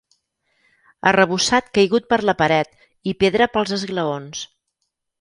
[1.11, 2.75] Arrebossat caigut per la paret
[3.13, 4.47] i pedra pels esglaons.